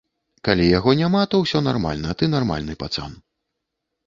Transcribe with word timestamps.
Калі 0.47 0.63
яго 0.77 0.93
няма, 1.01 1.21
то 1.33 1.41
ўсё 1.43 1.61
нармальна, 1.67 2.17
ты 2.23 2.31
нармальны 2.35 2.79
пацан. 2.81 3.11